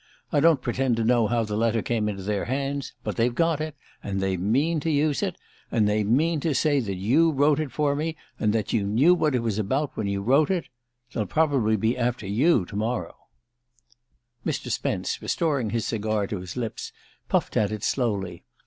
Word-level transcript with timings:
I 0.31 0.39
don't 0.39 0.63
pretend 0.63 0.97
to 0.97 1.03
know 1.03 1.27
how 1.27 1.43
the 1.43 1.55
letter 1.55 1.83
came 1.83 2.09
into 2.09 2.23
their 2.23 2.45
hands; 2.45 2.93
but 3.03 3.17
they've 3.17 3.35
got 3.35 3.61
it; 3.61 3.75
and 4.01 4.19
they 4.19 4.35
mean 4.35 4.79
to 4.79 4.89
use 4.89 5.21
it 5.21 5.35
and 5.69 5.87
they 5.87 6.03
mean 6.03 6.39
to 6.39 6.55
say 6.55 6.79
that 6.79 6.95
you 6.95 7.29
wrote 7.29 7.59
it 7.59 7.71
for 7.71 7.95
me, 7.95 8.15
and 8.39 8.51
that 8.51 8.73
you 8.73 8.81
knew 8.81 9.13
what 9.13 9.35
it 9.35 9.43
was 9.43 9.59
about 9.59 9.95
when 9.95 10.07
you 10.07 10.23
wrote 10.23 10.49
it.... 10.49 10.69
They'll 11.13 11.27
probably 11.27 11.75
be 11.75 11.95
after 11.95 12.25
you 12.25 12.65
tomorrow" 12.65 13.15
Mr. 14.43 14.71
Spence, 14.71 15.21
restoring 15.21 15.69
his 15.69 15.85
cigar 15.85 16.25
to 16.25 16.39
his 16.39 16.57
lips, 16.57 16.91
puffed 17.29 17.55
at 17.55 17.71
it 17.71 17.83
slowly. 17.83 18.43